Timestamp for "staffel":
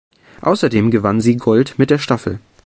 1.99-2.39